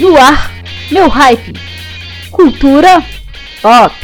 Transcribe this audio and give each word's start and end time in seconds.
No 0.00 0.16
ar, 0.16 0.52
meu 0.92 1.08
hype. 1.08 1.52
Cultura 2.30 3.02
pop. 3.60 3.94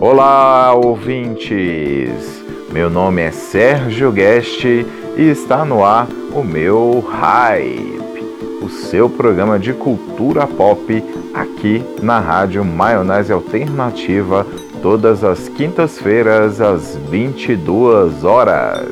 Olá, 0.00 0.72
ouvintes! 0.74 2.42
Meu 2.72 2.88
nome 2.88 3.20
é 3.20 3.30
Sérgio 3.30 4.10
Guest 4.10 4.64
e 4.64 4.86
está 5.18 5.62
no 5.62 5.84
ar 5.84 6.08
o 6.34 6.42
meu 6.42 7.00
Hype, 7.00 8.01
o 8.62 8.68
seu 8.68 9.10
programa 9.10 9.58
de 9.58 9.72
cultura 9.72 10.46
pop 10.46 11.04
aqui 11.34 11.84
na 12.00 12.20
Rádio 12.20 12.64
Maionese 12.64 13.32
Alternativa, 13.32 14.46
todas 14.80 15.24
as 15.24 15.48
quintas-feiras 15.48 16.60
às 16.60 16.96
22 17.10 18.24
horas. 18.24 18.88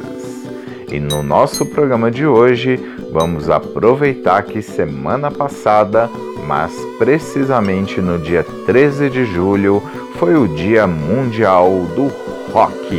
E 0.91 0.99
no 0.99 1.23
nosso 1.23 1.65
programa 1.67 2.11
de 2.11 2.27
hoje, 2.27 2.77
vamos 3.13 3.49
aproveitar 3.49 4.43
que 4.43 4.61
semana 4.61 5.31
passada, 5.31 6.11
mas 6.47 6.73
precisamente 6.99 8.01
no 8.01 8.19
dia 8.19 8.45
13 8.67 9.09
de 9.09 9.25
julho, 9.25 9.81
foi 10.19 10.35
o 10.35 10.49
Dia 10.49 10.87
Mundial 10.87 11.71
do 11.95 12.11
Rock. 12.53 12.93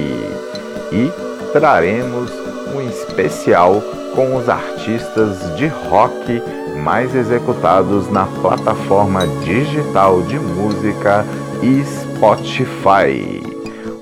E 0.92 1.12
traremos 1.52 2.32
um 2.74 2.82
especial 2.82 3.82
com 4.16 4.36
os 4.36 4.48
artistas 4.48 5.56
de 5.56 5.68
rock 5.68 6.42
mais 6.84 7.16
executados 7.16 8.10
na 8.10 8.26
plataforma 8.26 9.27
digital 9.43 10.21
de 10.24 10.40
música 10.40 11.26
Spotify. 11.84 13.41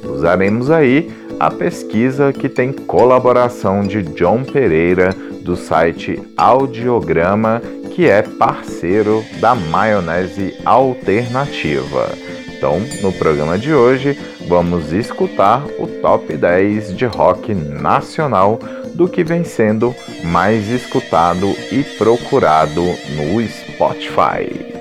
Usaremos 0.03 0.71
aí 0.71 1.11
a 1.39 1.51
pesquisa 1.51 2.31
que 2.31 2.47
tem 2.47 2.71
colaboração 2.71 3.81
de 3.81 4.01
John 4.01 4.43
Pereira 4.43 5.13
do 5.41 5.55
site 5.55 6.21
Audiograma, 6.37 7.61
que 7.93 8.09
é 8.09 8.21
parceiro 8.21 9.23
da 9.39 9.55
Maionese 9.55 10.55
Alternativa. 10.65 12.09
Então, 12.47 12.81
no 13.01 13.11
programa 13.13 13.57
de 13.57 13.73
hoje, 13.73 14.17
vamos 14.47 14.91
escutar 14.91 15.63
o 15.79 15.87
top 16.01 16.35
10 16.35 16.95
de 16.95 17.05
rock 17.05 17.53
nacional 17.53 18.59
do 18.95 19.07
que 19.07 19.23
vem 19.23 19.43
sendo 19.43 19.95
mais 20.23 20.67
escutado 20.69 21.55
e 21.71 21.83
procurado 21.97 22.83
no 23.15 23.47
Spotify. 23.47 24.79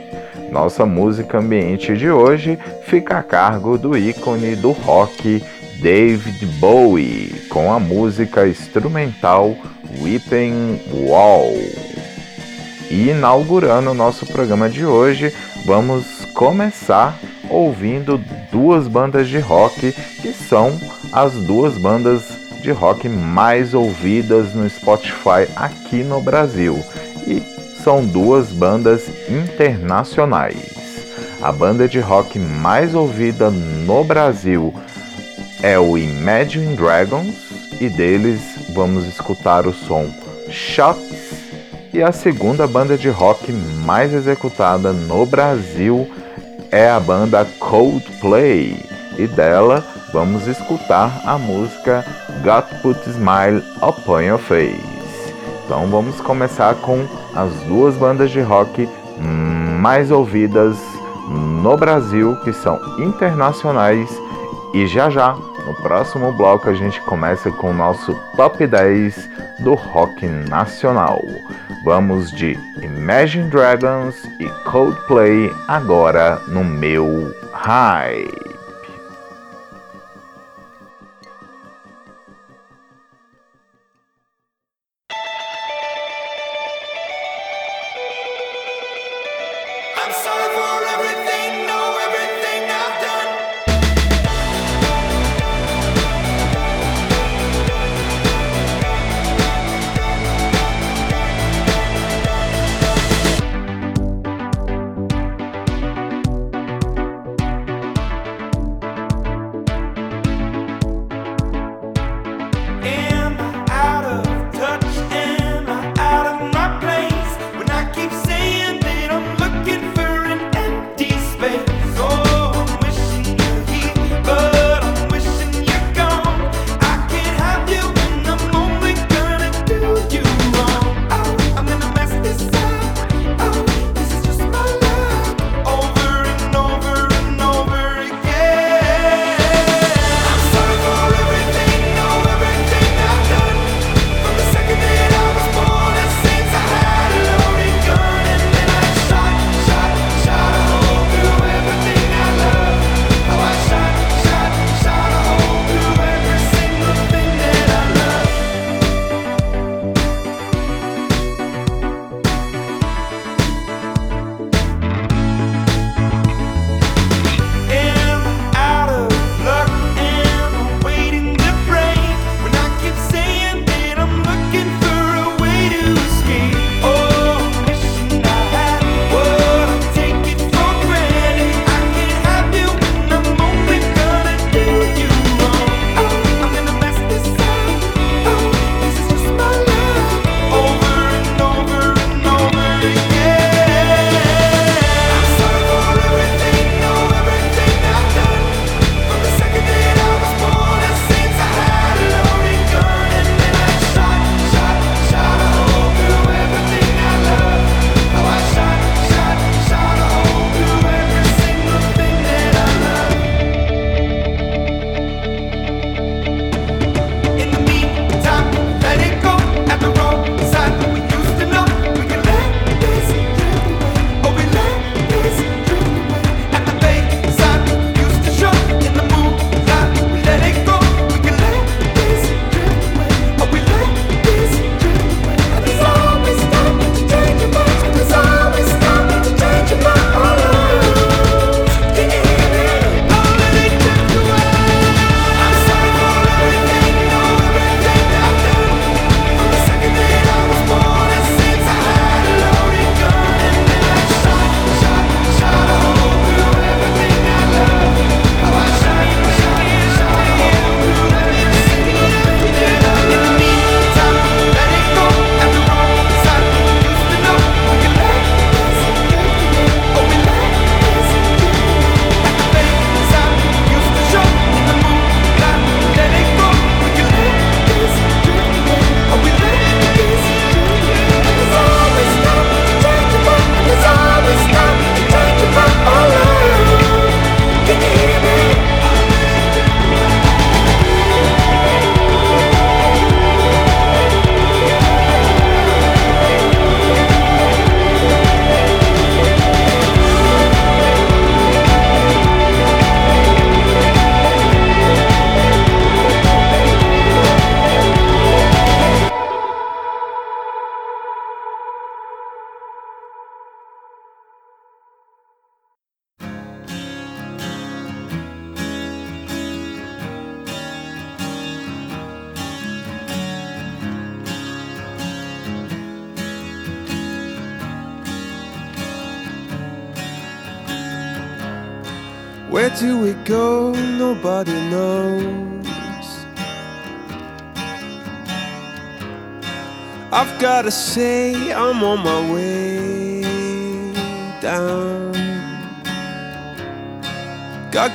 Nossa 0.50 0.86
música 0.86 1.38
ambiente 1.38 1.96
de 1.96 2.10
hoje 2.10 2.58
fica 2.84 3.18
a 3.18 3.22
cargo 3.22 3.76
do 3.76 3.96
ícone 3.96 4.56
do 4.56 4.72
rock 4.72 5.42
David 5.80 6.44
Bowie, 6.58 7.46
com 7.48 7.72
a 7.72 7.78
música 7.78 8.48
instrumental 8.48 9.54
Weeping 10.02 10.80
Wall. 11.06 11.52
E 12.90 13.10
inaugurando 13.10 13.90
o 13.90 13.94
nosso 13.94 14.26
programa 14.26 14.68
de 14.68 14.84
hoje, 14.84 15.32
vamos 15.64 16.24
começar 16.34 17.18
ouvindo 17.50 18.18
duas 18.50 18.88
bandas 18.88 19.28
de 19.28 19.38
rock 19.38 19.92
que 19.92 20.32
são 20.32 20.78
as 21.12 21.34
duas 21.34 21.76
bandas 21.76 22.47
de 22.68 22.72
rock 22.72 23.08
mais 23.08 23.72
ouvidas 23.72 24.52
no 24.52 24.68
Spotify 24.68 25.48
aqui 25.56 26.04
no 26.04 26.20
Brasil 26.20 26.78
e 27.26 27.40
são 27.82 28.04
duas 28.04 28.48
bandas 28.48 29.08
internacionais. 29.26 31.16
A 31.40 31.50
banda 31.50 31.88
de 31.88 31.98
rock 31.98 32.38
mais 32.38 32.94
ouvida 32.94 33.50
no 33.50 34.04
Brasil 34.04 34.74
é 35.62 35.78
o 35.78 35.96
Imagine 35.96 36.76
Dragons 36.76 37.34
e 37.80 37.88
deles 37.88 38.42
vamos 38.74 39.06
escutar 39.06 39.66
o 39.66 39.72
som 39.72 40.06
Shots 40.50 41.32
e 41.94 42.02
a 42.02 42.12
segunda 42.12 42.66
banda 42.66 42.98
de 42.98 43.08
rock 43.08 43.50
mais 43.50 44.12
executada 44.12 44.92
no 44.92 45.24
Brasil 45.24 46.06
é 46.70 46.90
a 46.90 47.00
banda 47.00 47.46
Coldplay 47.58 48.76
e 49.16 49.26
dela 49.26 49.82
vamos 50.12 50.46
escutar 50.46 51.20
a 51.24 51.38
música 51.38 52.04
God 52.42 52.64
Put 52.80 53.00
Smile 53.08 53.62
Upon 53.82 54.20
Your 54.20 54.38
Face. 54.38 55.34
Então 55.64 55.86
vamos 55.86 56.20
começar 56.20 56.74
com 56.76 57.06
as 57.34 57.52
duas 57.64 57.94
bandas 57.96 58.30
de 58.30 58.40
rock 58.40 58.88
mais 59.80 60.10
ouvidas 60.10 60.76
no 61.28 61.76
Brasil, 61.76 62.36
que 62.42 62.52
são 62.52 62.80
internacionais, 62.98 64.08
e 64.74 64.86
já 64.86 65.10
já, 65.10 65.34
no 65.66 65.74
próximo 65.82 66.32
bloco, 66.32 66.68
a 66.68 66.74
gente 66.74 67.00
começa 67.02 67.50
com 67.50 67.70
o 67.70 67.74
nosso 67.74 68.14
top 68.36 68.66
10 68.66 69.28
do 69.60 69.74
rock 69.74 70.26
nacional. 70.26 71.22
Vamos 71.84 72.30
de 72.30 72.58
Imagine 72.82 73.50
Dragons 73.50 74.16
e 74.40 74.48
Coldplay 74.64 75.52
agora 75.66 76.40
no 76.48 76.64
meu 76.64 77.34
High. 77.52 78.47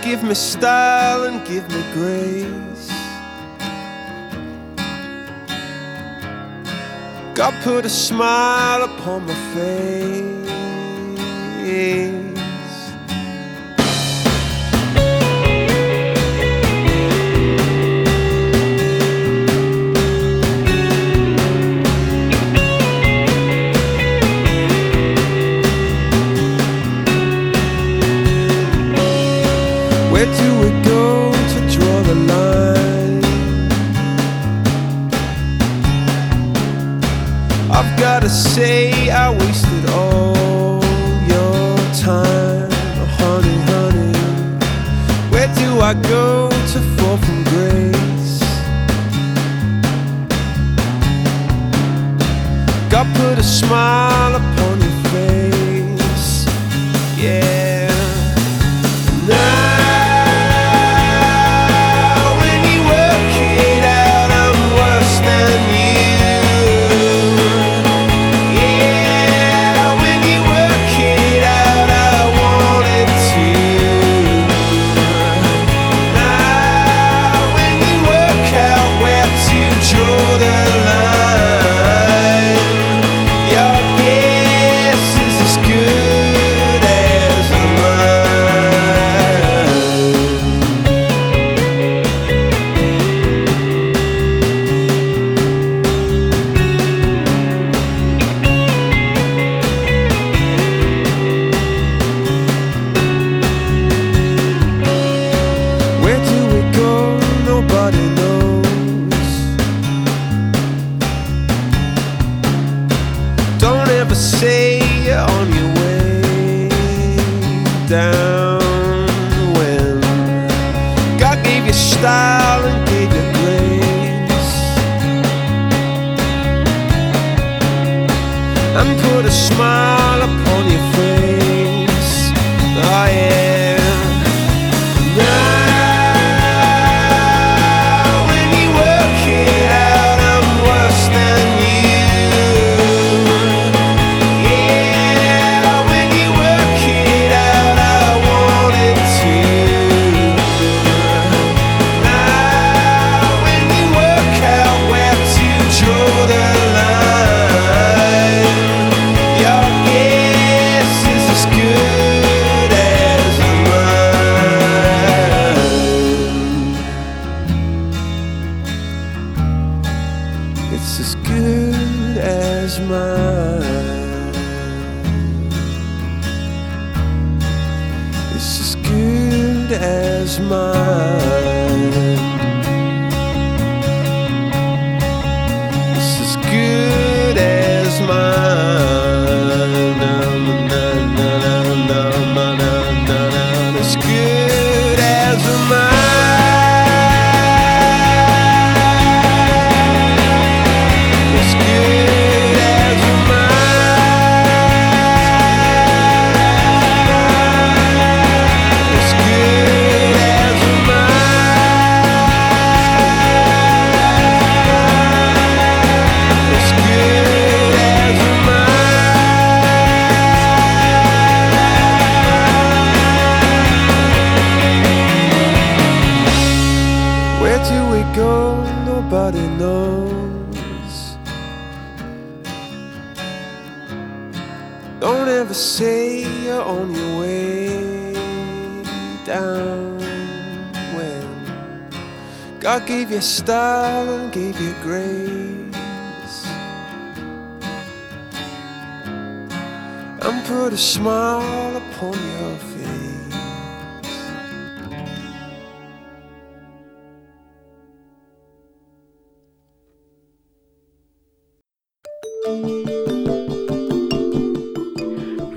Give 0.04 0.22
me 0.22 0.34
style 0.36 1.24
and 1.24 1.48
give 1.48 1.66
me 1.70 1.82
grace. 1.94 2.90
God 7.34 7.54
put 7.64 7.86
a 7.86 7.90
smile 7.90 8.84
upon 8.84 9.26
my 9.26 9.34
face. 9.54 10.44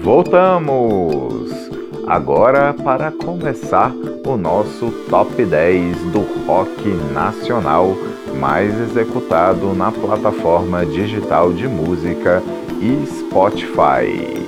Voltamos! 0.01 1.51
Agora 2.07 2.73
para 2.73 3.11
começar 3.11 3.93
o 4.25 4.37
nosso 4.37 4.93
top 5.11 5.45
10 5.45 5.97
do 6.13 6.21
rock 6.47 6.89
nacional 7.13 7.97
mais 8.39 8.73
executado 8.81 9.75
na 9.75 9.91
plataforma 9.91 10.87
digital 10.87 11.53
de 11.53 11.67
música 11.67 12.41
e 12.81 13.05
Spotify. 13.05 14.47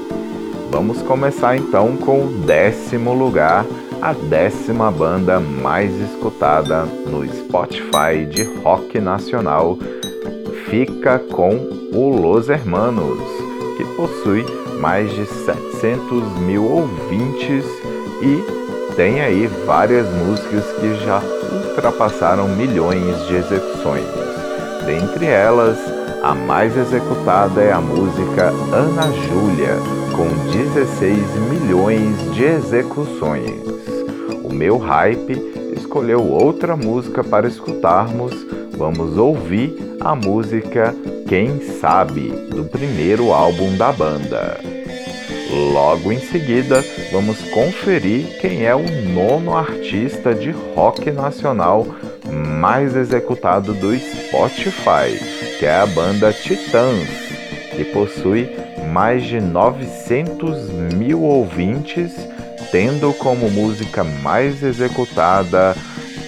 Vamos 0.70 1.02
começar 1.02 1.56
então 1.56 1.96
com 1.96 2.20
o 2.20 2.28
décimo 2.46 3.12
lugar, 3.14 3.66
a 4.00 4.12
décima 4.12 4.92
banda 4.92 5.40
mais 5.40 5.92
escutada 6.00 6.84
no 6.84 7.26
Spotify 7.26 8.24
de 8.30 8.44
rock 8.62 9.00
nacional. 9.00 9.76
Fica 10.70 11.18
com 11.18 11.77
o 11.92 12.08
Los 12.10 12.48
Hermanos, 12.48 13.18
que 13.76 13.84
possui 13.96 14.44
mais 14.80 15.10
de 15.12 15.26
700 15.26 16.38
mil 16.40 16.64
ouvintes 16.64 17.64
e 18.20 18.94
tem 18.94 19.20
aí 19.20 19.46
várias 19.64 20.06
músicas 20.12 20.64
que 20.72 20.94
já 21.04 21.22
ultrapassaram 21.52 22.48
milhões 22.48 23.26
de 23.26 23.36
execuções. 23.36 24.06
Dentre 24.84 25.26
elas, 25.26 25.78
a 26.22 26.34
mais 26.34 26.76
executada 26.76 27.62
é 27.62 27.72
a 27.72 27.80
música 27.80 28.48
Ana 28.72 29.12
Júlia, 29.28 29.76
com 30.16 30.28
16 30.50 31.18
milhões 31.50 32.34
de 32.34 32.44
execuções. 32.44 33.52
O 34.42 34.52
meu 34.52 34.78
hype 34.78 35.34
escolheu 35.76 36.24
outra 36.24 36.76
música 36.76 37.22
para 37.22 37.46
escutarmos. 37.46 38.32
Vamos 38.76 39.16
ouvir 39.16 39.96
a 40.00 40.14
música 40.14 40.94
Quem 41.28 41.60
Sabe, 41.78 42.30
do 42.48 42.64
primeiro 42.64 43.34
álbum 43.34 43.76
da 43.76 43.92
banda. 43.92 44.58
Logo 45.72 46.10
em 46.10 46.18
seguida, 46.18 46.82
vamos 47.12 47.38
conferir 47.50 48.38
quem 48.40 48.64
é 48.64 48.74
o 48.74 48.82
nono 49.12 49.54
artista 49.54 50.34
de 50.34 50.50
rock 50.74 51.10
nacional 51.10 51.86
mais 52.32 52.96
executado 52.96 53.74
do 53.74 53.94
Spotify, 53.94 55.18
que 55.58 55.66
é 55.66 55.76
a 55.76 55.84
banda 55.84 56.32
Titãs, 56.32 57.06
que 57.76 57.84
possui 57.84 58.48
mais 58.90 59.22
de 59.22 59.38
900 59.38 60.70
mil 60.94 61.22
ouvintes, 61.22 62.12
tendo 62.72 63.12
como 63.12 63.50
música 63.50 64.02
mais 64.02 64.62
executada 64.62 65.76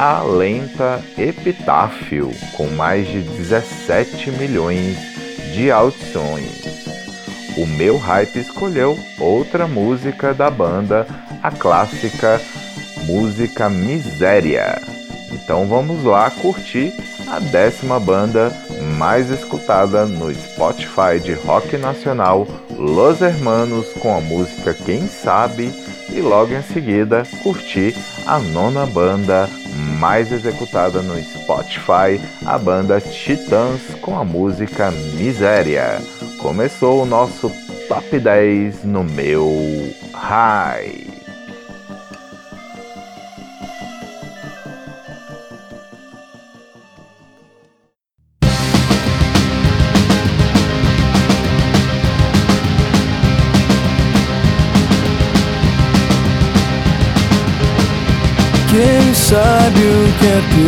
a 0.00 0.23
lenta 0.23 0.99
Epitáfio, 1.19 2.30
com 2.57 2.69
mais 2.69 3.07
de 3.07 3.21
17 3.21 4.30
milhões 4.30 4.97
de 5.52 5.71
audições. 5.71 6.88
O 7.59 7.66
meu 7.66 7.99
hype 7.99 8.38
escolheu 8.38 8.99
outra 9.19 9.66
música 9.66 10.33
da 10.33 10.50
banda, 10.50 11.07
a 11.42 11.50
clássica 11.50 12.40
música 13.04 13.69
Miséria. 13.69 14.80
Então 15.33 15.66
vamos 15.66 16.02
lá 16.02 16.30
curtir 16.30 16.95
a 17.28 17.38
décima 17.38 18.00
banda 18.00 18.50
mais 18.97 19.28
escutada 19.28 20.07
no 20.07 20.35
Spotify 20.35 21.21
de 21.23 21.35
rock 21.35 21.76
nacional, 21.76 22.49
Los 22.71 23.21
Hermanos, 23.21 23.88
com 24.00 24.16
a 24.16 24.21
música 24.23 24.73
Quem 24.73 25.07
Sabe, 25.07 25.71
e 26.09 26.23
logo 26.23 26.54
em 26.54 26.62
seguida 26.62 27.23
curtir 27.42 27.95
a 28.26 28.38
nona 28.38 28.87
banda 28.87 29.47
mais 30.00 30.33
executada 30.33 31.02
no 31.02 31.23
Spotify, 31.23 32.19
a 32.47 32.57
banda 32.57 32.99
Titãs, 33.02 33.83
com 34.00 34.19
a 34.19 34.25
música 34.25 34.90
Miséria. 34.90 36.00
Começou 36.38 37.02
o 37.02 37.07
nosso 37.07 37.52
Top 37.87 38.19
10 38.19 38.85
no 38.85 39.04
meu 39.04 39.52
High. 40.14 41.10
Sabe 60.20 60.36
o 60.36 60.42
que 60.50 60.60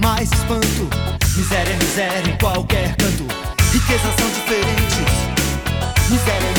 mais 0.00 0.30
espanto. 0.32 0.88
Miséria 1.36 1.76
miséria 1.76 2.30
em 2.30 2.38
qualquer 2.38 2.96
canto. 2.96 3.26
Riquezas 3.72 4.14
são 4.16 4.28
diferentes. 4.30 4.96
Miséria 6.10 6.51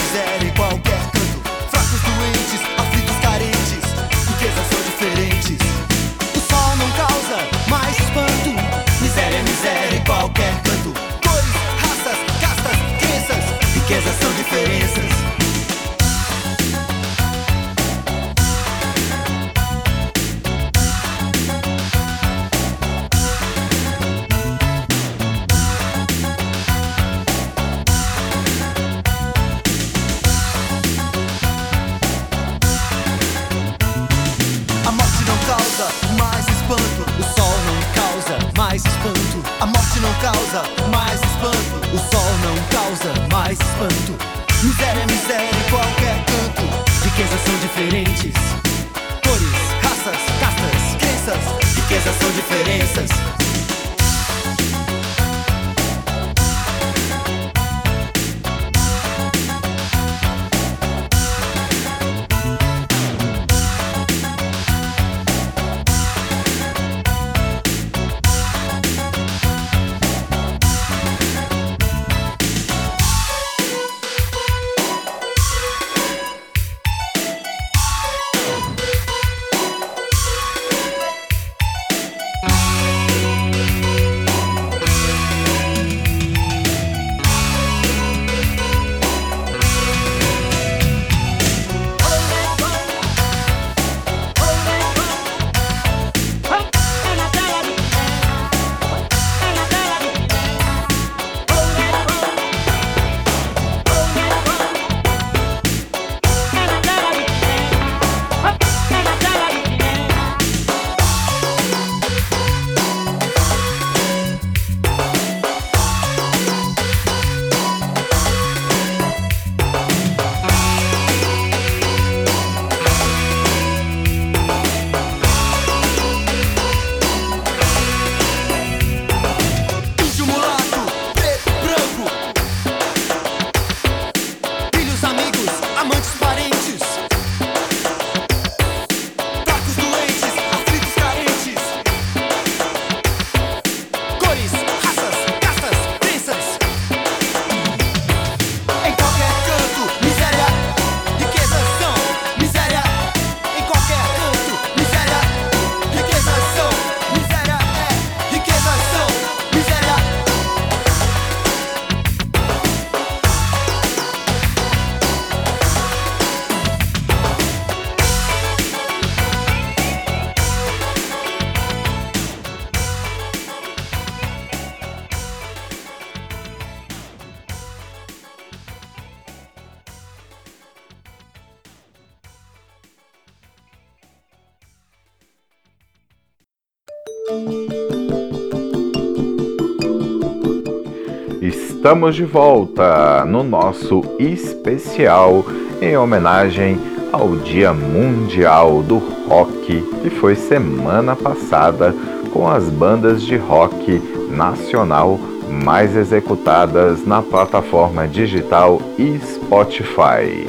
Estamos 191.93 192.15
de 192.15 192.25
volta 192.25 193.23
no 193.23 193.43
nosso 193.43 194.01
especial 194.17 195.45
em 195.79 195.95
homenagem 195.95 196.79
ao 197.11 197.35
Dia 197.35 197.71
Mundial 197.71 198.81
do 198.81 198.97
Rock, 199.29 199.79
que 200.01 200.09
foi 200.09 200.33
semana 200.33 201.15
passada 201.15 201.93
com 202.33 202.49
as 202.49 202.67
bandas 202.67 203.21
de 203.21 203.37
rock 203.37 204.01
nacional 204.31 205.19
mais 205.47 205.95
executadas 205.95 207.05
na 207.05 207.21
plataforma 207.21 208.07
digital 208.07 208.81
Spotify. 209.23 210.47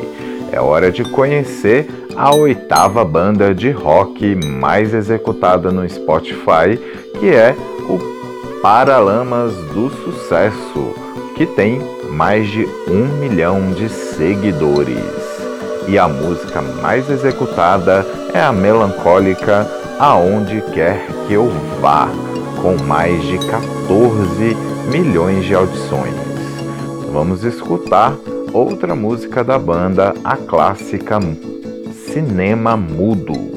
É 0.51 0.59
hora 0.59 0.91
de 0.91 1.05
conhecer 1.05 1.91
a 2.17 2.35
oitava 2.35 3.05
banda 3.05 3.55
de 3.55 3.71
rock 3.71 4.35
mais 4.35 4.95
executada 4.95 5.71
no 5.71 5.87
Spotify, 5.87 6.81
que 7.21 7.29
é 7.29 7.55
o 7.87 8.63
Paralamas 8.63 9.53
do 9.75 9.91
Sucesso, 9.91 11.04
que 11.35 11.47
tem 11.47 11.81
mais 12.11 12.49
de 12.49 12.67
um 12.89 13.19
milhão 13.19 13.73
de 13.73 13.89
seguidores. 13.89 14.99
E 15.87 15.99
a 15.99 16.09
música 16.09 16.63
mais 16.63 17.11
executada 17.11 18.07
é 18.33 18.41
a 18.41 18.53
melancólica 18.53 19.69
Aonde 19.99 20.63
Quer 20.73 21.07
Que 21.27 21.35
Eu 21.35 21.51
Vá, 21.81 22.09
com 22.63 22.83
mais 22.85 23.23
de 23.25 23.39
14 23.39 24.57
milhões 24.91 25.45
de 25.45 25.55
audições. 25.55 26.15
Vamos 27.13 27.45
escutar 27.45 28.17
outra 28.53 28.95
música 28.95 29.45
da 29.45 29.59
banda, 29.59 30.15
a 30.25 30.37
clássica 30.37 31.19
Cinema 32.07 32.77
Mudo. 32.77 33.54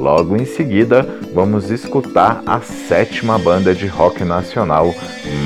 Logo 0.00 0.34
em 0.34 0.46
seguida, 0.46 1.06
vamos 1.34 1.70
escutar 1.70 2.42
a 2.46 2.60
sétima 2.62 3.38
banda 3.38 3.74
de 3.74 3.86
rock 3.86 4.24
nacional 4.24 4.94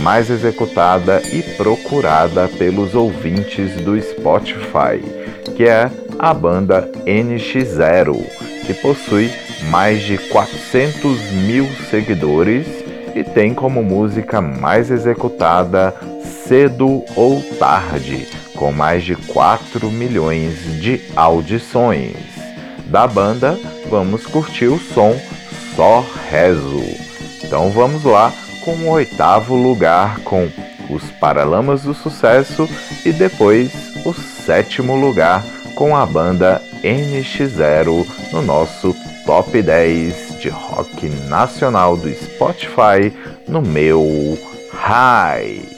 mais 0.01 0.31
executada 0.31 1.21
e 1.33 1.43
procurada 1.57 2.47
pelos 2.47 2.95
ouvintes 2.95 3.73
do 3.81 4.01
Spotify, 4.01 5.03
que 5.57 5.65
é 5.65 5.91
a 6.21 6.33
banda 6.33 6.89
NX0, 7.05 8.17
que 8.65 8.75
possui 8.75 9.29
mais 9.71 10.03
de 10.03 10.19
400 10.19 11.21
mil 11.33 11.67
seguidores 11.91 12.69
e 13.13 13.25
tem 13.25 13.55
como 13.55 13.83
música 13.83 14.41
mais 14.41 14.89
executada 14.89 15.93
Cedo 16.47 17.03
ou 17.17 17.43
Tarde, 17.59 18.29
com 18.55 18.71
mais 18.71 19.03
de 19.03 19.17
4 19.17 19.91
milhões 19.91 20.81
de 20.81 21.01
audições 21.17 22.34
da 22.87 23.07
banda, 23.07 23.59
vamos 23.89 24.27
curtir 24.27 24.67
o 24.67 24.79
som 24.79 25.19
Só 25.75 26.05
Rezo. 26.31 26.83
Então 27.43 27.71
vamos 27.71 28.05
lá 28.05 28.33
com 28.65 28.73
o 28.73 28.91
oitavo 28.91 29.55
lugar 29.55 30.21
com 30.21 30.49
os 30.91 31.11
Paralamas 31.13 31.83
do 31.83 31.95
Sucesso 31.95 32.69
e 33.05 33.13
depois 33.13 33.73
o 34.05 34.13
sétimo 34.13 34.95
lugar 34.95 35.45
com 35.75 35.97
a 35.97 36.07
banda 36.07 36.63
NX0 36.83 38.07
no 38.33 38.43
nosso 38.43 38.95
top 39.27 39.61
10 39.61 40.39
de 40.39 40.49
rock 40.49 41.09
nacional 41.29 41.97
do 41.97 42.13
Spotify 42.13 43.13
no 43.49 43.63
meu 43.63 44.39
High. 44.73 45.74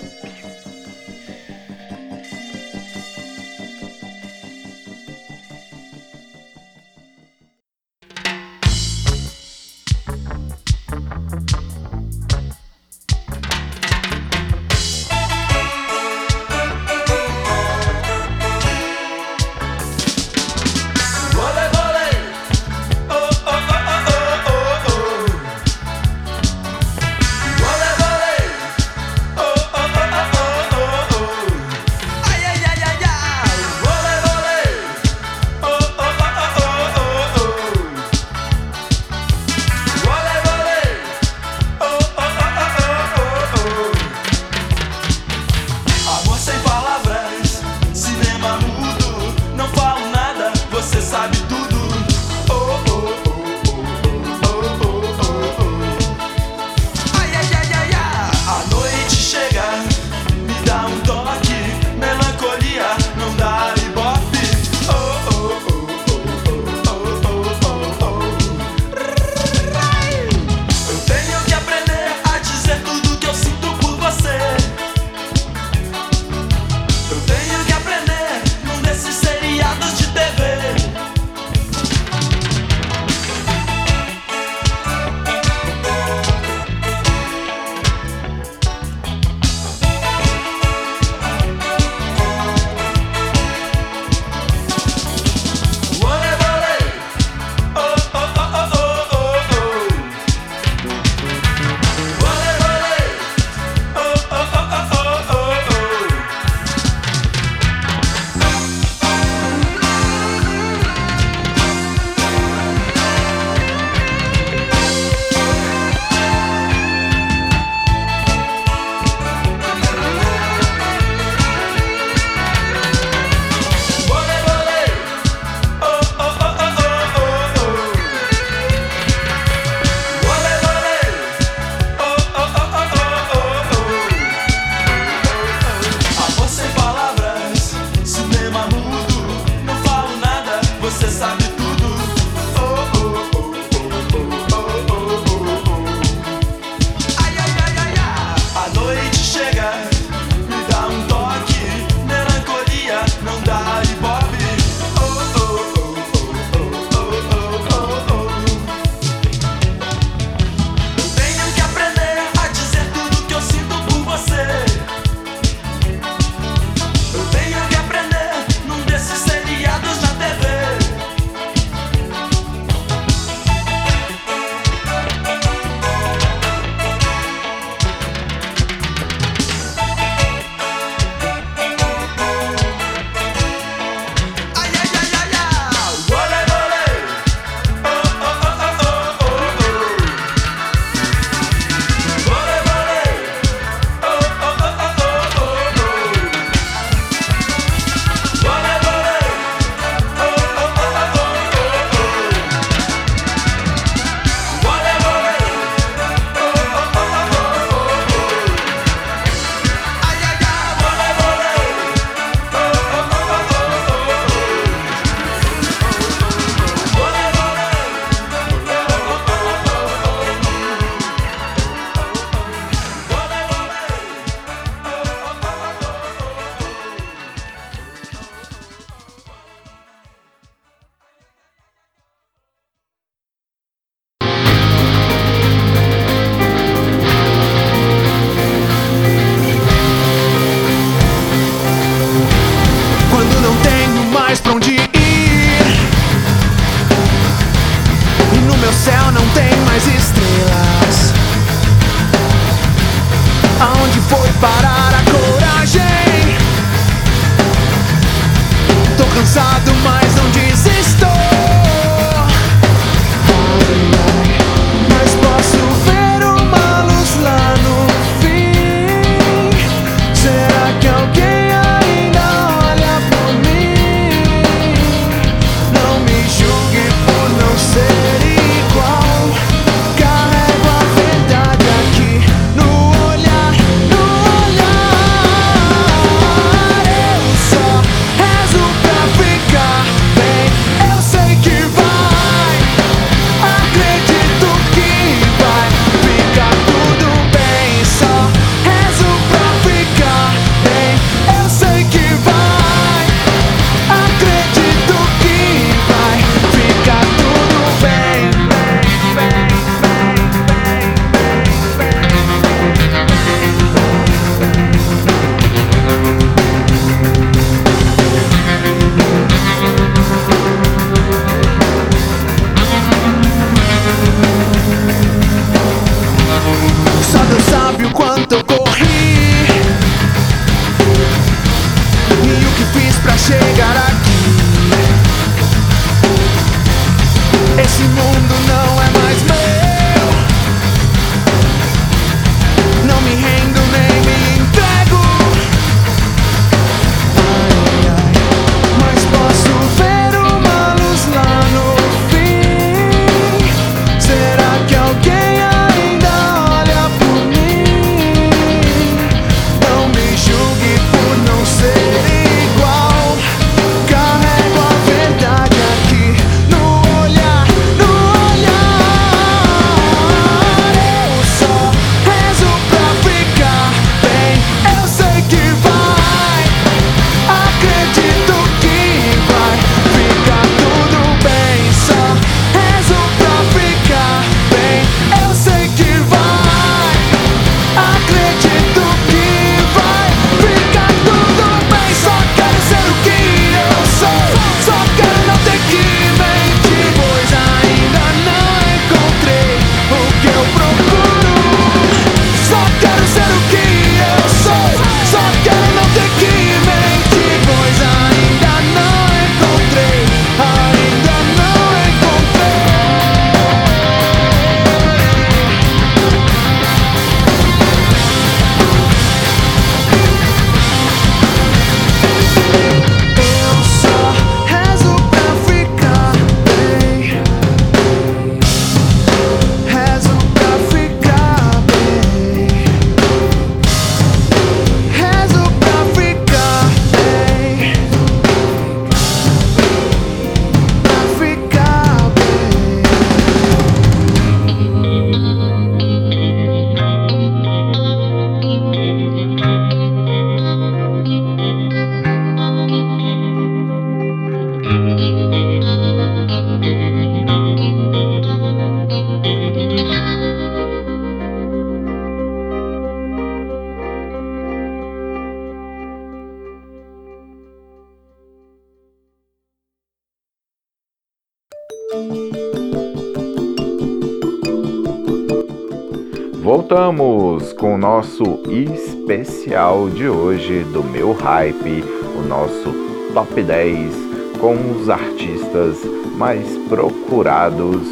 Especial 479.46 479.88
de 479.88 480.08
hoje 480.08 480.64
do 480.72 480.82
meu 480.82 481.12
hype, 481.12 481.84
o 482.18 482.26
nosso 482.26 482.74
top 483.14 483.40
10 483.40 483.94
com 484.40 484.56
os 484.72 484.90
artistas 484.90 485.78
mais 486.16 486.44
procurados 486.68 487.86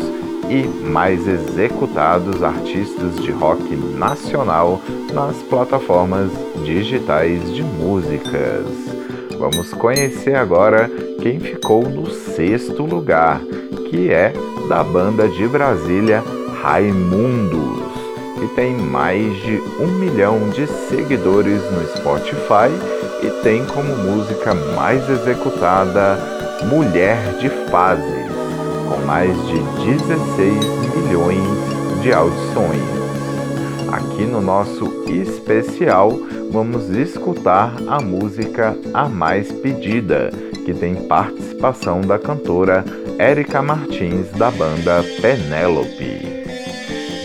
e 0.50 0.66
mais 0.84 1.28
executados 1.28 2.42
artistas 2.42 3.22
de 3.22 3.30
rock 3.30 3.76
nacional 3.76 4.82
nas 5.12 5.36
plataformas 5.44 6.30
digitais 6.64 7.54
de 7.54 7.62
músicas. 7.62 8.66
Vamos 9.38 9.72
conhecer 9.74 10.34
agora 10.34 10.90
quem 11.22 11.38
ficou 11.38 11.88
no 11.88 12.10
sexto 12.10 12.84
lugar, 12.84 13.40
que 13.90 14.10
é 14.10 14.32
da 14.68 14.82
banda 14.82 15.28
de 15.28 15.46
Brasília 15.46 16.22
Raimundos, 16.60 17.93
que 18.44 18.54
tem 18.54 18.76
mais 18.76 19.34
de 19.38 19.56
um 19.80 19.86
milhão 19.98 20.50
de 20.50 20.66
seguidores 20.66 21.62
no 21.70 21.82
Spotify 21.96 22.68
e 23.22 23.30
tem 23.42 23.64
como 23.64 23.96
música 23.96 24.52
mais 24.76 25.08
executada 25.08 26.18
Mulher 26.64 27.16
de 27.38 27.48
Fases, 27.70 28.26
com 28.86 29.06
mais 29.06 29.34
de 29.46 29.58
16 29.96 30.64
milhões 30.94 32.02
de 32.02 32.12
audições. 32.12 32.82
Aqui 33.90 34.24
no 34.24 34.42
nosso 34.42 35.04
especial, 35.08 36.10
vamos 36.50 36.90
escutar 36.90 37.74
a 37.86 37.98
música 37.98 38.76
A 38.92 39.08
Mais 39.08 39.50
Pedida, 39.50 40.30
que 40.66 40.74
tem 40.74 40.96
participação 41.06 42.02
da 42.02 42.18
cantora 42.18 42.84
Érica 43.18 43.62
Martins 43.62 44.30
da 44.32 44.50
banda 44.50 45.02
Penélope. 45.22 46.33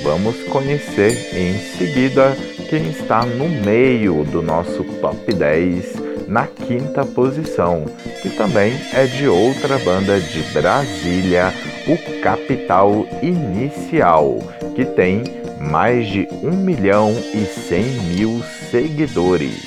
Vamos 0.09 0.41
conhecer 0.45 1.37
em 1.37 1.53
seguida 1.77 2.35
quem 2.67 2.89
está 2.89 3.23
no 3.23 3.47
meio 3.47 4.23
do 4.23 4.41
nosso 4.41 4.83
top 4.83 5.31
10 5.31 6.27
na 6.27 6.47
quinta 6.47 7.05
posição, 7.05 7.85
que 8.19 8.31
também 8.31 8.73
é 8.91 9.05
de 9.05 9.27
outra 9.27 9.77
banda 9.77 10.19
de 10.19 10.41
Brasília, 10.51 11.53
o 11.87 12.21
Capital 12.21 13.05
Inicial, 13.21 14.39
que 14.75 14.83
tem 14.83 15.21
mais 15.61 16.07
de 16.07 16.27
1 16.41 16.55
milhão 16.55 17.15
e 17.31 17.45
100 17.45 17.83
mil 18.15 18.43
seguidores. 18.71 19.63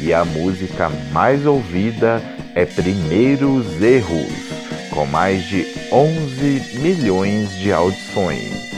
E 0.00 0.14
a 0.14 0.24
música 0.24 0.90
mais 1.12 1.44
ouvida 1.44 2.22
é 2.54 2.64
Primeiros 2.64 3.82
Erros, 3.82 4.32
com 4.88 5.04
mais 5.04 5.44
de 5.44 5.66
11 5.92 6.78
milhões 6.80 7.50
de 7.58 7.70
audições. 7.70 8.73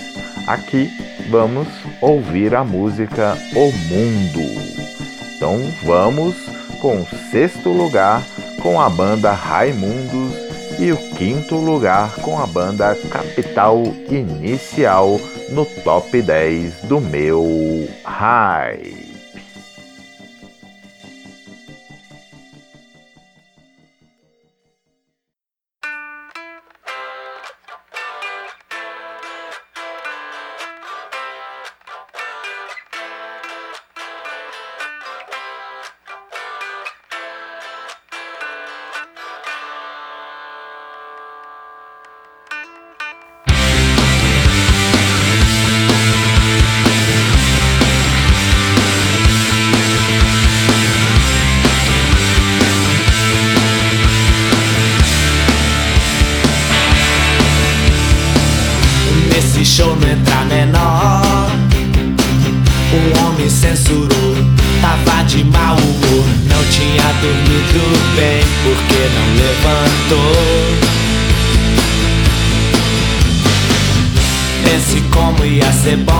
Aqui 0.46 0.88
vamos 1.28 1.66
ouvir 2.00 2.54
a 2.54 2.62
música 2.62 3.36
O 3.54 3.72
Mundo. 3.72 4.76
Então 5.36 5.58
vamos 5.82 6.36
com 6.80 7.00
o 7.00 7.06
sexto 7.30 7.70
lugar 7.70 8.22
com 8.62 8.80
a 8.80 8.88
banda 8.88 9.32
Raimundos 9.32 10.34
e 10.78 10.92
o 10.92 10.96
quinto 11.14 11.56
lugar 11.56 12.14
com 12.16 12.38
a 12.38 12.46
banda 12.46 12.94
Capital 13.10 13.82
Inicial 14.08 15.20
no 15.50 15.64
top 15.64 16.22
10 16.22 16.82
do 16.82 17.00
meu 17.00 17.88
Hype. 18.04 19.05
Censurou, 63.66 64.36
tava 64.80 65.24
de 65.24 65.42
mau 65.44 65.76
humor. 65.76 66.24
Não 66.48 66.64
tinha 66.70 67.12
dormido 67.20 67.80
bem 68.14 68.42
porque 68.62 69.00
não 69.14 69.26
levantou. 69.42 70.36
Pense 74.64 75.00
como 75.10 75.44
ia 75.44 75.72
ser 75.72 75.96
bom 75.98 76.16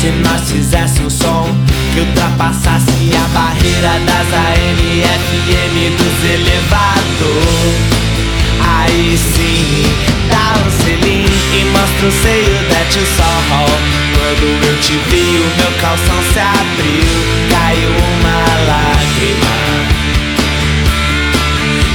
se 0.00 0.08
nós 0.08 0.50
fizesse 0.50 1.00
um 1.02 1.10
som 1.10 1.46
que 1.94 2.00
ultrapassasse 2.00 3.10
a 3.14 3.28
barreira 3.28 4.00
das 4.04 4.32
AM, 4.34 5.02
FM, 5.22 5.76
dos 5.96 6.30
elevadores. 6.30 8.02
Aí 8.60 9.16
sim, 9.16 10.11
e 11.52 11.64
mostra 11.66 12.08
o 12.08 12.12
seio 12.22 12.54
da 12.68 12.84
tio 12.90 13.06
Sol. 13.06 13.32
Quando 14.14 14.44
eu 14.66 14.76
te 14.80 14.96
vi, 15.10 15.38
o 15.38 15.48
meu 15.58 15.72
calção 15.80 16.20
se 16.32 16.38
abriu, 16.38 17.04
caiu 17.50 17.90
uma 17.90 18.38
lágrima. 18.68 19.52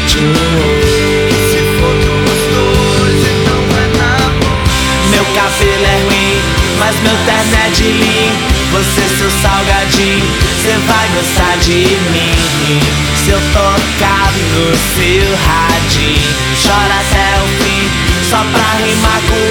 Se 0.08 1.60
for 1.78 1.94
dos 1.94 2.42
dois, 2.54 3.22
então 3.28 3.60
vai 3.72 3.88
na 3.98 4.14
Meu 5.12 5.26
cabelo 5.26 5.86
é 5.86 5.98
ruim, 6.04 6.36
mas 6.80 6.96
meu 7.02 7.18
terno 7.26 7.56
é 7.66 7.70
de 7.70 7.84
linho. 7.84 8.58
Você, 8.72 9.04
seu 9.18 9.32
salgadinho, 9.42 10.26
cê 10.62 10.74
vai 10.88 11.08
gostar 11.16 11.58
de 11.60 11.98
mim. 12.12 12.80
Se 13.24 13.30
eu 13.32 13.40
tocar 13.54 14.32
no 14.54 14.76
seu 14.96 15.28
radinho, 15.46 16.32
chora 16.62 16.96
até 17.00 17.28
o 17.42 17.48
fim, 17.64 18.07
só 18.30 18.38
pra 18.52 18.86
rimar 18.86 19.22
com. 19.22 19.48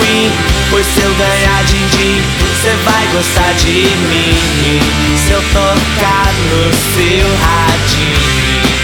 Pois 0.70 0.86
se 0.86 1.00
eu 1.00 1.14
ganhar 1.14 1.64
din-din, 1.64 2.20
cê 2.62 2.70
vai 2.84 3.06
gostar 3.12 3.52
de 3.54 3.70
mim. 3.70 4.80
Se 5.16 5.32
eu 5.32 5.42
tocar 5.52 6.32
no 6.50 6.72
seu 6.94 7.26
radinho. 7.40 8.75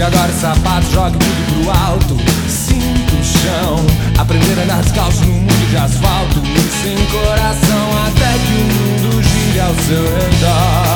Tire 0.00 0.14
agora 0.16 0.32
o 0.32 0.40
sapato, 0.40 0.86
jogue 0.92 1.18
tudo 1.18 1.62
pro 1.62 1.70
alto. 1.70 2.16
Sinta 2.48 3.14
o 3.14 3.22
chão. 3.22 3.76
Aprender 4.18 4.58
a 4.58 4.62
andar 4.62 4.82
descalço 4.82 5.22
no 5.26 5.34
mundo 5.34 5.68
de 5.68 5.76
asfalto. 5.76 6.40
Sem 6.82 6.96
coração 7.04 8.06
até 8.06 8.32
que 8.38 8.54
o 8.54 8.64
mundo 8.64 9.22
gire 9.22 9.60
ao 9.60 9.74
seu 9.74 10.02
redor. 10.02 10.89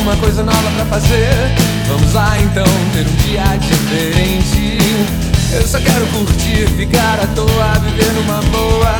Alguma 0.00 0.16
coisa 0.16 0.42
nova 0.42 0.70
pra 0.76 0.84
fazer? 0.86 1.52
Vamos 1.86 2.12
lá 2.14 2.38
então 2.40 2.64
ter 2.92 3.06
um 3.06 3.16
dia 3.26 3.44
diferente. 3.58 4.78
Eu 5.52 5.66
só 5.66 5.78
quero 5.78 6.06
curtir, 6.06 6.66
ficar 6.76 7.20
à 7.20 7.26
toa, 7.34 7.72
viver 7.84 8.10
numa 8.14 8.40
boa. 8.50 8.94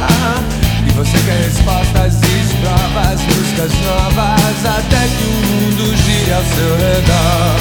E 0.86 0.90
você 0.92 1.18
quer 1.24 1.44
respostas 1.44 2.14
e 2.16 2.56
provas, 2.60 3.20
músicas 3.22 3.72
novas, 3.80 4.66
até 4.66 5.08
que 5.08 5.24
o 5.24 5.32
mundo 5.46 5.96
gire 5.96 6.32
ao 6.32 6.44
seu 6.44 6.76
redor. 6.76 7.56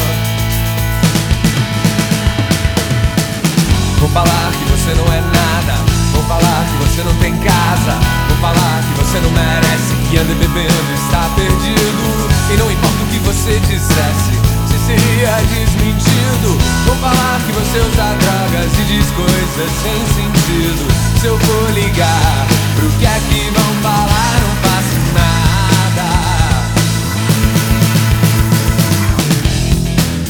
Vou 4.00 4.10
falar 4.10 4.52
que 4.52 4.66
você 4.72 4.94
não 4.96 5.14
é 5.14 5.22
nada. 5.22 5.80
Vou 6.12 6.24
falar 6.24 6.66
que 6.66 6.90
você 6.90 7.04
não 7.04 7.16
tem 7.16 7.34
casa. 7.38 7.98
Vou 8.28 8.38
falar 8.38 8.84
que 8.84 9.00
você 9.00 9.20
não 9.20 9.32
merece. 9.32 9.96
Que 10.10 10.18
anda 10.18 10.34
bebendo 10.34 10.94
está 10.96 11.30
perdido. 11.36 12.30
E 12.52 12.58
não 12.58 12.72
importa 12.72 12.99
você 13.26 13.60
dissesse, 13.60 14.34
se 14.68 14.78
seria 14.86 15.32
desmentido. 15.50 16.58
Vou 16.86 16.96
falar 16.98 17.40
que 17.46 17.52
você 17.52 17.80
usa 17.80 18.16
drogas 18.20 18.72
e 18.80 18.84
diz 18.86 19.06
coisas 19.12 19.72
sem 19.82 20.00
sentido. 20.16 20.86
Se 21.20 21.28
eu 21.28 21.38
for 21.40 21.72
ligar, 21.72 22.48
pro 22.76 22.90
que 23.00 23.06
é 23.06 23.20
que 23.30 23.50
vão 23.52 23.74
falar? 23.82 24.40
Não 24.42 24.56
faço 24.64 25.00
nada. 25.14 25.50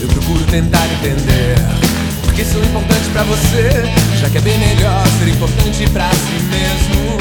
Eu 0.01 0.07
procuro 0.07 0.43
tentar 0.45 0.85
entender 0.93 1.55
Porque 2.23 2.45
sou 2.45 2.63
importante 2.63 3.09
pra 3.11 3.23
você 3.23 3.83
Já 4.19 4.29
que 4.29 4.37
é 4.37 4.41
bem 4.41 4.57
melhor 4.57 5.05
ser 5.19 5.27
importante 5.27 5.87
pra 5.91 6.09
si 6.09 6.41
mesmo 6.49 7.17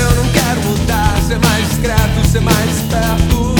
Eu 0.00 0.16
não 0.16 0.28
quero 0.32 0.60
mudar, 0.62 1.14
ser 1.26 1.38
mais 1.38 1.68
discreto, 1.68 2.26
ser 2.26 2.40
mais 2.40 2.76
esperto 2.76 3.57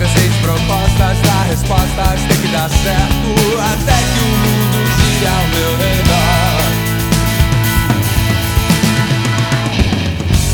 cansei 0.00 0.30
propostas, 0.40 1.18
dar 1.20 1.44
respostas, 1.44 2.20
tem 2.26 2.36
que 2.40 2.48
dar 2.48 2.70
certo 2.70 3.28
Até 3.60 3.92
que 3.92 4.20
o 4.20 4.32
mundo 4.40 4.78
gire 4.96 5.26
ao 5.26 5.46
meu 5.52 5.76
redor 5.76 6.60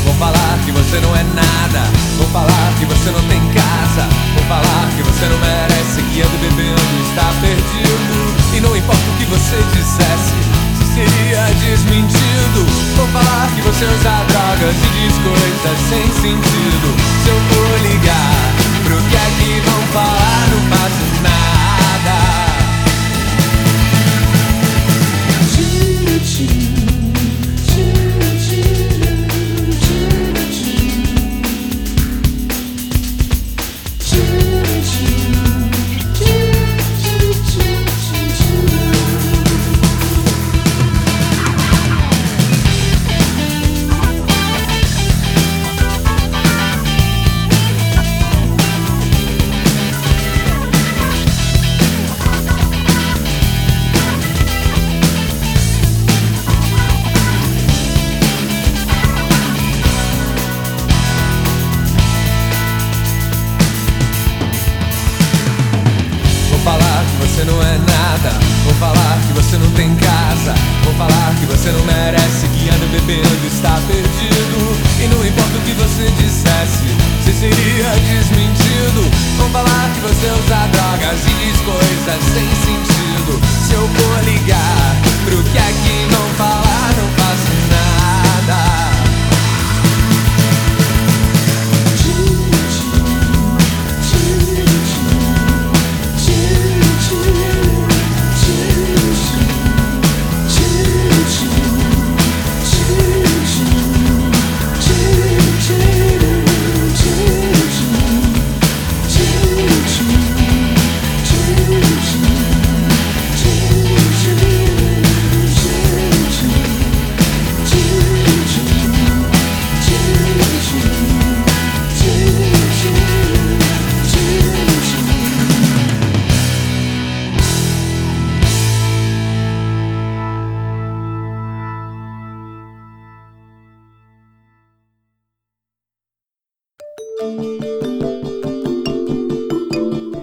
Vou 0.03 0.15
falar 0.15 0.59
que 0.65 0.71
você 0.71 0.99
não 0.99 1.15
é 1.15 1.23
nada. 1.23 1.83
Vou 2.17 2.27
falar 2.29 2.73
que 2.79 2.85
você 2.85 3.11
não 3.11 3.21
tem 3.27 3.39
casa. 3.53 4.09
Vou 4.33 4.43
falar 4.47 4.89
que 4.95 5.03
você 5.03 5.25
não 5.25 5.37
merece. 5.37 6.01
Que 6.01 6.21
anda 6.21 6.37
bebendo 6.41 6.81
está 7.05 7.31
perdido. 7.39 8.55
E 8.55 8.59
não 8.59 8.75
importa 8.75 9.03
o 9.11 9.17
que 9.17 9.25
você 9.25 9.57
dissesse, 9.73 10.33
se 10.79 10.85
seria 10.95 11.45
desmentido. 11.61 12.65
Vou 12.95 13.07
falar 13.09 13.47
que 13.53 13.61
você 13.61 13.85
usa 13.85 14.23
drogas 14.27 14.75
e 14.75 14.87
diz 14.97 15.13
coisas 15.19 15.77
sem 15.87 16.03
sentido. 16.13 16.87
Se 17.23 17.29
eu 17.29 17.39
for 17.51 17.91
ligar, 17.91 18.66
pro 18.87 18.95
que 19.09 19.15
é 19.15 19.29
que 19.37 19.59
vão 19.69 19.81
falar? 19.87 20.47
Faço 20.69 21.21
nada. 21.21 21.26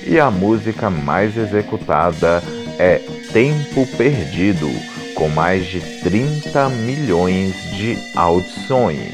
e 0.05 0.19
a 0.19 0.29
música 0.29 0.89
mais 0.89 1.37
executada 1.37 2.43
é 2.77 2.99
Tempo 3.31 3.87
Perdido, 3.95 4.69
com 5.15 5.29
mais 5.29 5.65
de 5.65 5.79
30 6.01 6.69
milhões 6.69 7.53
de 7.75 7.97
audições. 8.15 9.13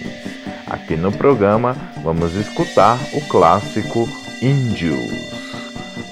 Aqui 0.68 0.96
no 0.96 1.12
programa 1.12 1.76
vamos 2.04 2.36
escutar 2.36 3.00
o 3.14 3.22
clássico 3.22 4.08
Índios. 4.42 5.12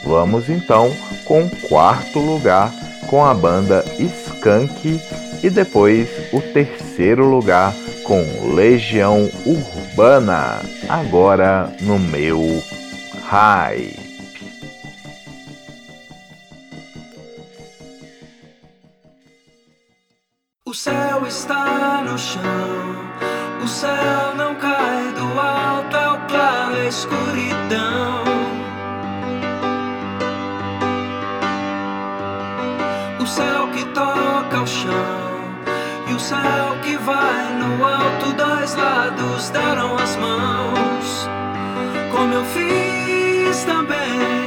Vamos 0.06 0.50
então 0.50 0.92
com 1.26 1.44
o 1.44 1.50
quarto 1.68 2.20
lugar 2.20 2.72
com 3.08 3.24
a 3.24 3.34
banda 3.34 3.86
Skank 4.00 5.00
e 5.44 5.50
depois 5.50 6.10
o 6.34 6.42
terceiro 6.42 7.30
lugar 7.30 7.74
com 8.04 8.54
Legião 8.54 9.30
Urbana, 9.46 10.62
agora 10.90 11.72
no 11.82 12.00
meu 12.00 12.64
High. 13.24 14.03
O 20.74 20.76
céu 20.76 21.24
está 21.28 22.02
no 22.02 22.18
chão, 22.18 22.42
o 23.64 23.68
céu 23.68 24.34
não 24.36 24.56
cai 24.56 25.14
do 25.14 25.40
alto, 25.40 25.96
é 25.96 26.10
o 26.10 26.18
claro, 26.28 26.76
é 26.78 26.88
escuridão. 26.88 28.24
O 33.20 33.28
céu 33.28 33.68
que 33.68 33.86
toca 33.94 34.62
o 34.64 34.66
chão 34.66 35.44
e 36.10 36.14
o 36.16 36.20
céu 36.20 36.76
que 36.82 36.98
vai 36.98 37.54
no 37.54 37.86
alto, 37.86 38.34
dois 38.34 38.74
lados 38.74 39.52
deram 39.52 39.96
as 39.96 40.16
mãos, 40.16 41.30
como 42.12 42.34
eu 42.34 42.46
fiz 42.46 43.64
também, 43.66 44.43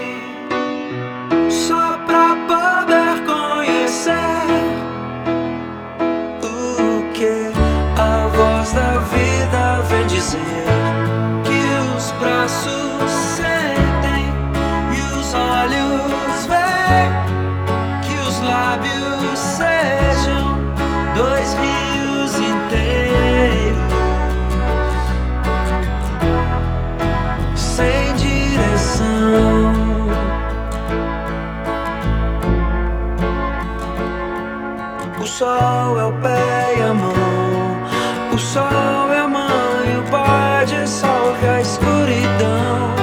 sol 35.38 35.98
é 35.98 36.04
o 36.06 36.12
pé 36.22 36.76
e 36.78 36.82
a 36.82 36.94
mão. 36.94 38.32
O 38.32 38.38
sol 38.38 39.12
é 39.12 39.18
a 39.18 39.28
mãe, 39.28 39.98
o 39.98 40.10
pai 40.10 40.64
dissolve 40.64 41.46
a 41.46 41.60
escuridão. 41.60 42.94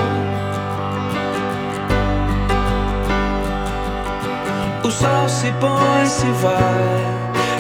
O 4.84 4.90
sol 4.90 5.30
se 5.30 5.52
põe, 5.62 6.06
se 6.08 6.26
vai. 6.42 7.14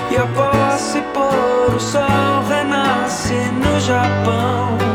E 0.09 0.17
após 0.17 0.81
se 0.81 1.01
pôr, 1.13 1.75
o 1.75 1.79
sol 1.79 2.43
renasce 2.49 3.35
no 3.61 3.79
Japão. 3.79 4.92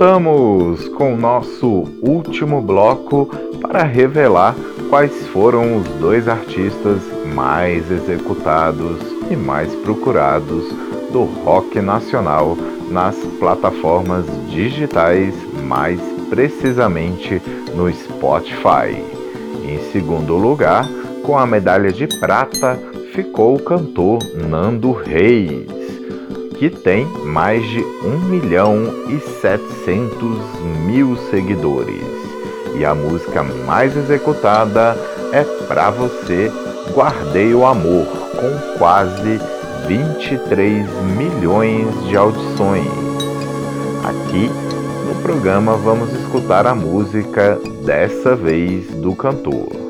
Voltamos 0.00 0.88
com 0.96 1.12
o 1.12 1.16
nosso 1.16 1.84
último 2.00 2.62
bloco 2.62 3.26
para 3.60 3.82
revelar 3.82 4.56
quais 4.88 5.26
foram 5.26 5.76
os 5.76 5.86
dois 6.00 6.26
artistas 6.26 7.02
mais 7.34 7.90
executados 7.90 8.98
e 9.30 9.36
mais 9.36 9.74
procurados 9.74 10.64
do 11.12 11.24
rock 11.44 11.82
nacional 11.82 12.56
nas 12.90 13.14
plataformas 13.38 14.24
digitais, 14.48 15.34
mais 15.64 16.00
precisamente 16.30 17.42
no 17.74 17.92
Spotify. 17.92 19.04
Em 19.62 19.92
segundo 19.92 20.34
lugar, 20.34 20.88
com 21.22 21.36
a 21.36 21.46
medalha 21.46 21.92
de 21.92 22.06
prata, 22.06 22.74
ficou 23.12 23.56
o 23.56 23.62
cantor 23.62 24.18
Nando 24.48 24.92
Reis, 24.92 25.79
que 26.60 26.68
tem 26.68 27.06
mais 27.24 27.66
de 27.66 27.80
1 27.80 28.18
milhão 28.28 29.06
e 29.08 29.18
700 29.40 30.38
mil 30.84 31.16
seguidores. 31.30 32.04
E 32.74 32.84
a 32.84 32.94
música 32.94 33.42
mais 33.42 33.96
executada 33.96 34.94
é 35.32 35.42
Pra 35.66 35.88
Você, 35.88 36.52
Guardei 36.92 37.54
o 37.54 37.64
Amor, 37.64 38.06
com 38.36 38.78
quase 38.78 39.40
23 39.88 40.86
milhões 41.16 41.86
de 42.06 42.14
audições. 42.14 42.92
Aqui 44.04 44.50
no 45.08 45.22
programa 45.22 45.78
vamos 45.78 46.12
escutar 46.12 46.66
a 46.66 46.74
música 46.74 47.58
Dessa 47.86 48.36
Vez 48.36 48.86
do 48.96 49.16
cantor. 49.16 49.80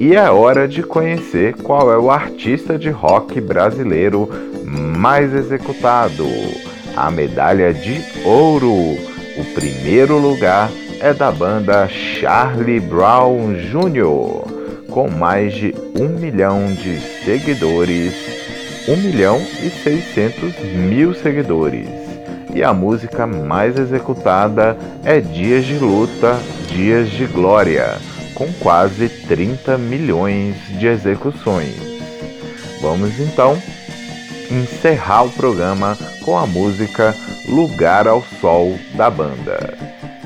E 0.00 0.14
é 0.14 0.30
hora 0.30 0.66
de 0.66 0.82
conhecer 0.82 1.54
qual 1.56 1.92
é 1.92 1.98
o 1.98 2.10
artista 2.10 2.78
de 2.78 2.88
rock 2.88 3.38
brasileiro 3.42 4.30
mais 4.68 5.34
executado. 5.34 6.26
A 6.96 7.10
medalha 7.10 7.72
de 7.72 8.00
ouro. 8.24 8.72
O 8.72 9.44
primeiro 9.54 10.18
lugar 10.18 10.70
é 11.00 11.14
da 11.14 11.30
banda 11.30 11.88
Charlie 11.88 12.80
Brown 12.80 13.54
Jr., 13.54 14.86
com 14.90 15.08
mais 15.08 15.54
de 15.54 15.74
um 15.96 16.08
milhão 16.08 16.66
de 16.74 17.00
seguidores, 17.24 18.12
1 18.88 18.96
milhão 18.96 19.40
e 19.62 19.70
600 19.70 20.58
mil 20.74 21.14
seguidores. 21.14 21.88
E 22.52 22.64
a 22.64 22.72
música 22.72 23.26
mais 23.26 23.78
executada 23.78 24.76
é 25.04 25.20
Dias 25.20 25.64
de 25.64 25.78
Luta, 25.78 26.36
Dias 26.68 27.08
de 27.10 27.26
Glória 27.26 27.98
com 28.38 28.52
quase 28.60 29.08
30 29.08 29.76
milhões 29.76 30.54
de 30.78 30.86
execuções. 30.86 31.74
Vamos 32.80 33.18
então 33.18 33.60
encerrar 34.50 35.24
o 35.24 35.30
programa 35.30 35.96
com 36.24 36.36
a 36.36 36.46
música 36.46 37.14
Lugar 37.46 38.06
ao 38.06 38.22
Sol 38.40 38.78
da 38.94 39.10
banda. 39.10 39.76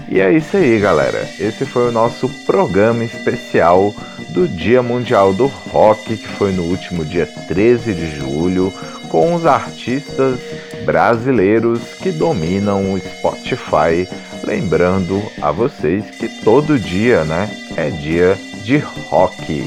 E 0.08 0.20
é 0.20 0.30
isso 0.30 0.56
aí, 0.56 0.78
galera. 0.78 1.26
Esse 1.40 1.64
foi 1.64 1.88
o 1.88 1.92
nosso 1.92 2.28
programa 2.44 3.02
especial 3.02 3.94
do 4.30 4.46
Dia 4.46 4.82
Mundial 4.82 5.32
do 5.32 5.46
Rock, 5.46 6.16
que 6.16 6.28
foi 6.28 6.52
no 6.52 6.64
último 6.64 7.04
dia 7.04 7.26
13 7.48 7.94
de 7.94 8.16
julho, 8.16 8.72
com 9.08 9.34
os 9.34 9.46
artistas 9.46 10.38
brasileiros 10.84 11.80
que 12.00 12.10
dominam 12.10 12.92
o 12.92 12.98
Spotify. 13.00 14.08
Lembrando 14.44 15.22
a 15.40 15.50
vocês 15.50 16.10
que 16.10 16.28
todo 16.42 16.78
dia, 16.78 17.24
né, 17.24 17.48
é 17.76 17.88
dia 17.90 18.36
de 18.64 18.78
rock. 18.78 19.66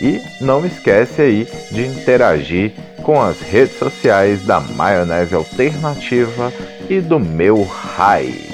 E 0.00 0.20
não 0.40 0.66
esquece 0.66 1.22
aí 1.22 1.48
de 1.70 1.86
interagir 1.86 2.74
com 3.02 3.20
as 3.20 3.40
redes 3.40 3.78
sociais 3.78 4.44
da 4.44 4.60
Maionese 4.60 5.34
Alternativa 5.34 6.52
e 6.88 7.00
do 7.00 7.18
meu 7.18 7.62
Hype. 7.64 8.52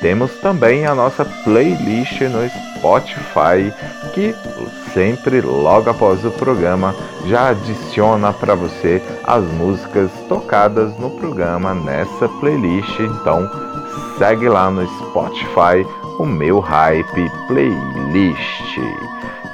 Temos 0.00 0.30
também 0.40 0.86
a 0.86 0.94
nossa 0.94 1.24
playlist 1.24 2.20
no 2.20 2.48
Spotify 2.78 3.72
que 4.14 4.34
sempre 4.94 5.40
logo 5.40 5.90
após 5.90 6.24
o 6.24 6.30
programa 6.30 6.94
já 7.26 7.50
adiciona 7.50 8.32
para 8.32 8.54
você 8.54 9.02
as 9.24 9.44
músicas 9.44 10.10
tocadas 10.28 10.96
no 10.98 11.10
programa 11.10 11.74
nessa 11.74 12.28
playlist. 12.40 13.00
Então 13.00 13.48
segue 14.18 14.48
lá 14.48 14.70
no 14.70 14.86
Spotify 14.86 15.84
o 16.18 16.26
meu 16.26 16.60
hype 16.60 17.30
playlist. 17.48 18.78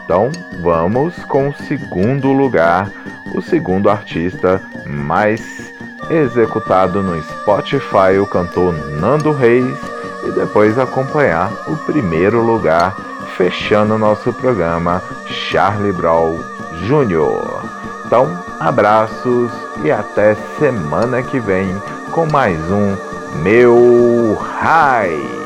Então 0.05 0.31
vamos 0.63 1.15
com 1.25 1.49
o 1.49 1.55
segundo 1.67 2.33
lugar, 2.33 2.91
o 3.35 3.43
segundo 3.43 3.91
artista 3.91 4.63
mais 4.87 5.73
executado 6.09 7.03
no 7.03 7.21
Spotify, 7.23 8.19
o 8.21 8.27
cantor 8.27 8.75
Nando 9.01 9.33
Reis, 9.33 9.77
e 10.27 10.31
depois 10.33 10.79
acompanhar 10.79 11.53
o 11.67 11.77
primeiro 11.77 12.41
lugar, 12.41 12.97
fechando 13.37 13.99
nosso 13.99 14.33
programa, 14.33 15.03
Charlie 15.27 15.93
Brown 15.93 16.39
Jr. 16.87 17.69
Então, 18.07 18.45
abraços 18.61 19.51
e 19.83 19.91
até 19.91 20.35
semana 20.59 21.23
que 21.23 21.41
vem 21.41 21.77
com 22.11 22.27
mais 22.27 22.59
um 22.71 22.97
Meu 23.43 24.39
High. 24.41 25.44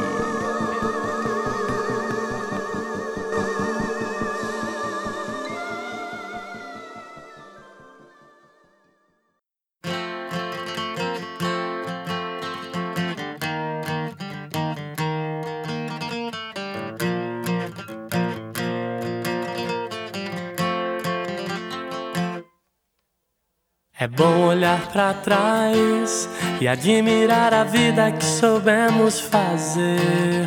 Olhar 24.69 24.87
para 24.93 25.15
trás 25.15 26.29
e 26.61 26.69
admirar 26.69 27.55
a 27.55 27.65
vida 27.65 28.13
que 28.13 28.25
soubemos 28.25 29.19
fazer. 29.19 30.47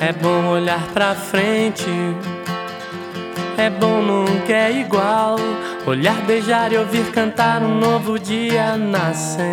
É 0.00 0.12
bom 0.12 0.46
olhar 0.48 0.82
para 0.94 1.14
frente. 1.14 1.84
É 3.58 3.68
bom 3.68 4.00
nunca 4.00 4.52
é 4.52 4.72
igual. 4.80 5.36
Olhar, 5.86 6.22
beijar 6.22 6.72
e 6.72 6.78
ouvir 6.78 7.10
cantar 7.12 7.62
um 7.62 7.78
novo 7.78 8.18
dia 8.18 8.76
nascendo. 8.78 9.50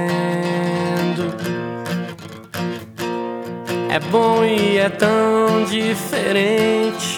É 3.90 4.00
bom 4.00 4.46
e 4.46 4.78
é 4.78 4.90
tão 4.90 5.66
diferente. 5.66 7.17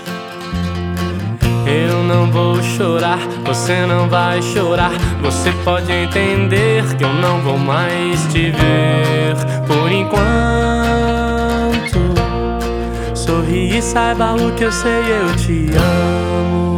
Eu 1.70 2.04
não 2.04 2.32
vou 2.32 2.62
chorar, 2.64 3.20
você 3.46 3.86
não 3.86 4.10
vai 4.10 4.42
chorar. 4.42 4.92
Você 5.22 5.52
pode 5.64 5.92
entender 5.92 6.84
que 6.98 7.04
eu 7.04 7.14
não 7.14 7.42
vou 7.42 7.60
mais 7.60 8.24
te 8.34 8.50
ver 8.50 9.36
por 9.68 9.92
enquanto. 9.92 10.20
Sorri 13.14 13.78
e 13.78 13.82
saiba 13.82 14.34
o 14.34 14.52
que 14.56 14.64
eu 14.64 14.72
sei, 14.72 14.92
eu 14.92 15.36
te 15.36 15.68
amo. 15.78 16.69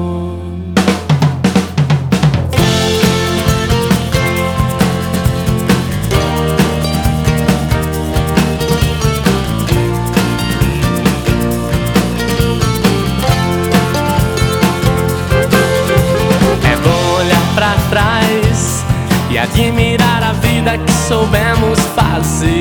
Soubemos 21.12 21.78
fazer. 21.94 22.61